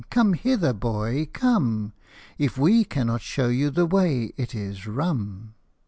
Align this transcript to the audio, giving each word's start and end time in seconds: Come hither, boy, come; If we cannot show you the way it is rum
Come 0.09 0.33
hither, 0.33 0.73
boy, 0.73 1.29
come; 1.31 1.93
If 2.39 2.57
we 2.57 2.83
cannot 2.85 3.21
show 3.21 3.49
you 3.49 3.69
the 3.69 3.85
way 3.85 4.33
it 4.35 4.55
is 4.55 4.87
rum 4.87 5.53